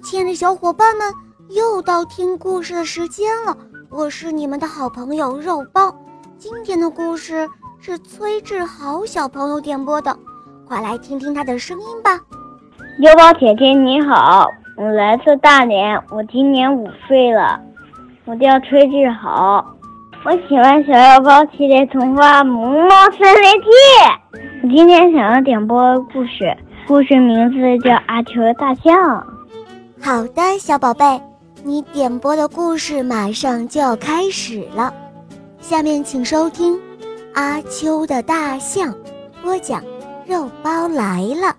[0.00, 1.12] 亲爱的小伙伴们，
[1.50, 3.56] 又到听故事的时间了。
[3.90, 5.92] 我是你们的好朋友肉包。
[6.38, 7.48] 今天的故事
[7.80, 10.16] 是崔志豪小朋友点播的，
[10.66, 12.12] 快来听听他的声音吧。
[12.98, 17.60] 肉包姐姐你好，我来自大连，我今年五岁了，
[18.24, 19.64] 我叫崔志豪，
[20.24, 23.68] 我喜欢小肉包系列童话《萌猫森林记》。
[24.62, 26.56] 我今天想要点播故事，
[26.86, 28.94] 故事名字叫《阿秋大象》。
[30.08, 31.20] 好的，小宝贝，
[31.62, 34.90] 你点播的故事马上就要开始了。
[35.60, 36.74] 下面请收听
[37.34, 38.90] 《阿秋的大象》，
[39.42, 39.84] 播讲
[40.26, 41.54] 肉包来了。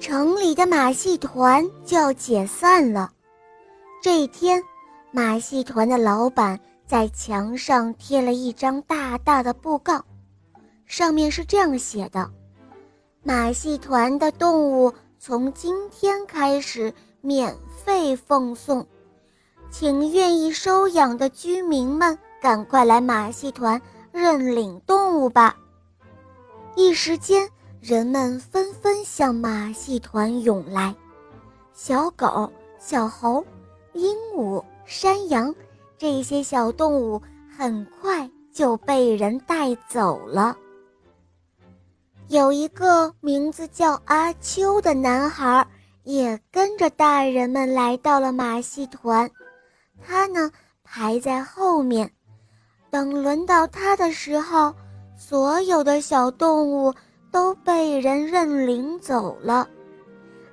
[0.00, 3.12] 城里的马戏团就要解散了。
[4.02, 4.60] 这一天，
[5.12, 10.04] 马戏团的老板在墙上贴了一张大大的布告，
[10.86, 12.28] 上面是这样写的。
[13.22, 18.86] 马戏团的动物从今天开始免费奉送，
[19.70, 23.80] 请愿意收养的居民们赶快来马戏团
[24.12, 25.56] 认领动物吧！
[26.76, 27.48] 一时间，
[27.80, 30.94] 人们纷纷向马戏团涌来，
[31.72, 33.44] 小狗、小猴、
[33.94, 35.52] 鹦鹉、山羊
[35.98, 37.20] 这些小动物
[37.54, 40.56] 很快就被人带走了。
[42.28, 45.66] 有一个名字叫阿秋的男孩，
[46.02, 49.30] 也跟着大人们来到了马戏团。
[50.02, 50.50] 他呢
[50.84, 52.10] 排在后面，
[52.90, 54.74] 等轮到他的时候，
[55.16, 56.92] 所有的小动物
[57.30, 59.66] 都被人认领走了。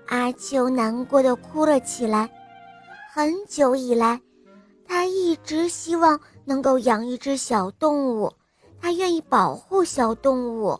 [0.07, 2.29] 阿秋难过的哭了起来。
[3.11, 4.21] 很久以来，
[4.87, 8.31] 他一直希望能够养一只小动物，
[8.81, 10.79] 他愿意保护小动物。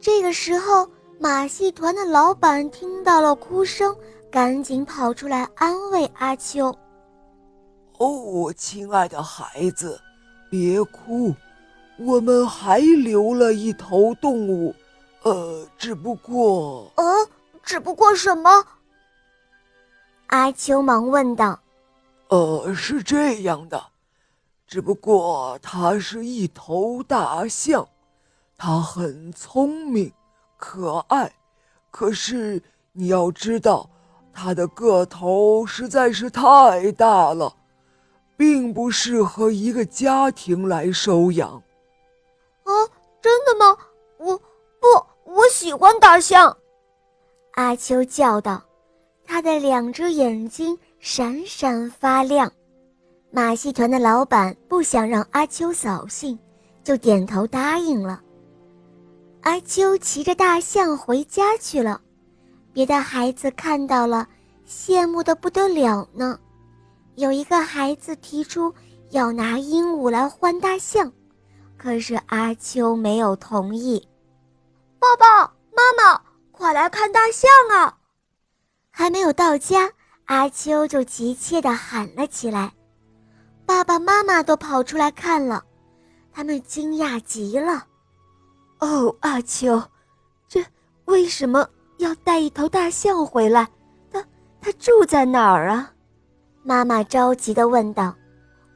[0.00, 3.94] 这个时候，马戏团的老板听到了哭声，
[4.30, 6.74] 赶紧跑出来安慰阿秋
[8.00, 10.00] ：“哦，亲爱的孩子，
[10.50, 11.34] 别哭，
[11.98, 14.74] 我们还留了一头动物，
[15.22, 16.90] 呃，只不过……
[16.96, 17.04] 呃，
[17.62, 18.64] 只不过什么？”
[20.28, 21.60] 阿秋忙问道。
[22.28, 23.84] “呃，是这样的，
[24.66, 27.86] 只不过它是一头大象。”
[28.62, 30.12] 它很聪明，
[30.58, 31.32] 可爱，
[31.90, 32.62] 可是
[32.92, 33.88] 你要知道，
[34.34, 37.56] 它的个头实在是太大了，
[38.36, 41.50] 并不适合一个家庭来收养。
[42.64, 42.70] 啊，
[43.22, 43.74] 真的吗？
[44.18, 44.36] 我
[44.78, 44.86] 不，
[45.24, 46.54] 我喜欢大象。
[47.52, 48.62] 阿秋叫道，
[49.24, 52.52] 他的两只眼睛闪闪发亮。
[53.30, 56.38] 马戏团的老板不想让阿秋扫兴，
[56.84, 58.20] 就点头答应了。
[59.42, 62.00] 阿秋骑着大象回家去了，
[62.72, 64.28] 别的孩子看到了，
[64.68, 66.38] 羡慕的不得了呢。
[67.16, 68.72] 有一个孩子提出
[69.10, 71.10] 要拿鹦鹉来换大象，
[71.78, 74.06] 可是阿秋没有同意。
[74.98, 76.20] 爸爸妈妈，
[76.52, 77.96] 快来看大象啊！
[78.90, 79.90] 还没有到家，
[80.26, 82.72] 阿秋就急切地喊了起来。
[83.64, 85.64] 爸爸妈妈都跑出来看了，
[86.30, 87.86] 他们惊讶极了。
[88.80, 89.82] 哦，阿秋，
[90.48, 90.64] 这
[91.04, 91.68] 为什么
[91.98, 93.68] 要带一头大象回来？
[94.10, 94.24] 它
[94.60, 95.92] 它住在哪儿啊？
[96.62, 98.14] 妈妈着急地问道。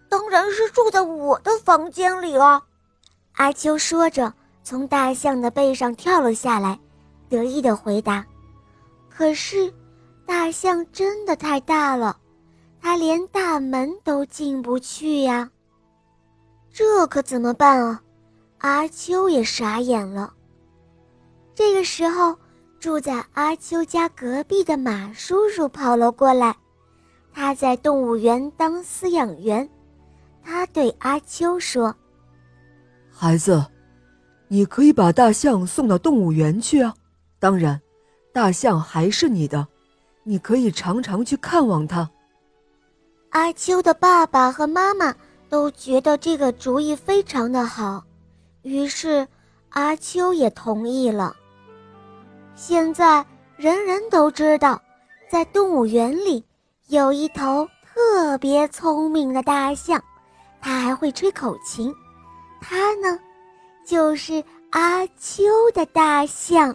[0.08, 2.62] 当然是住在我的房间里了。
[3.32, 4.32] 阿秋说着，
[4.62, 6.78] 从大象的背上跳了下来，
[7.28, 8.24] 得意地回答。
[9.10, 9.72] 可是，
[10.24, 12.16] 大象真的太大了，
[12.80, 15.50] 它连大门都进不去呀。
[16.72, 18.00] 这可怎么办啊？
[18.64, 20.32] 阿秋也傻眼了。
[21.54, 22.34] 这个时候，
[22.80, 26.56] 住在阿秋家隔壁的马叔叔跑了过来，
[27.30, 29.68] 他在动物园当饲养员。
[30.42, 31.94] 他对阿秋说
[33.12, 33.62] ：“孩子，
[34.48, 36.94] 你可以把大象送到动物园去啊。
[37.38, 37.78] 当然，
[38.32, 39.68] 大象还是你的，
[40.22, 42.10] 你可以常常去看望它。”
[43.28, 45.14] 阿秋的爸爸和妈妈
[45.50, 48.02] 都觉得这个主意非常的好。
[48.64, 49.28] 于是，
[49.68, 51.36] 阿秋也同意了。
[52.56, 53.22] 现在
[53.56, 54.80] 人人都知道，
[55.30, 56.42] 在动物园里
[56.86, 60.02] 有一头特别聪明的大象，
[60.62, 61.94] 它还会吹口琴。
[62.58, 63.18] 它呢，
[63.86, 65.44] 就是阿秋
[65.74, 66.74] 的大象。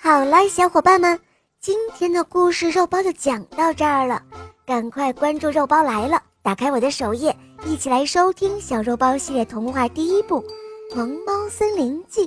[0.00, 1.20] 好了，小伙伴们，
[1.60, 4.22] 今天的故事肉包就讲到这儿了。
[4.64, 7.36] 赶快关注肉包来了，打开我的首页。
[7.66, 10.44] 一起来收听小肉包系列童话第一部
[10.94, 12.26] 《萌猫森林记》，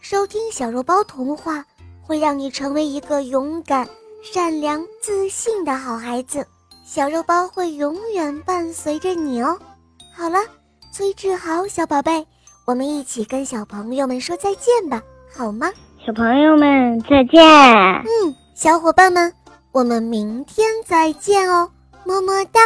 [0.00, 1.64] 收听小肉包童话，
[2.02, 3.88] 会让你成为一个勇敢、
[4.22, 6.44] 善良、自信的好孩子。
[6.84, 9.56] 小肉包会永远伴随着你哦。
[10.12, 10.40] 好了，
[10.92, 12.26] 崔志豪小宝贝，
[12.66, 15.00] 我们一起跟小朋友们说再见吧，
[15.32, 15.70] 好吗？
[16.04, 17.40] 小朋友们再见。
[17.40, 19.32] 嗯，小伙伴们，
[19.70, 21.70] 我们明天再见哦，
[22.04, 22.60] 么么哒。